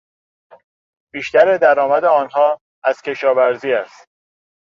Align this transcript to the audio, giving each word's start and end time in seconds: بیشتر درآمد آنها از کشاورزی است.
بیشتر 1.13 1.57
درآمد 1.57 2.03
آنها 2.05 2.59
از 2.85 3.01
کشاورزی 3.01 3.73
است. 3.73 4.07